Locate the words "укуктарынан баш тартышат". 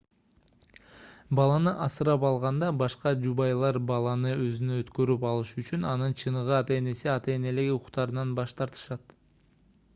7.77-9.15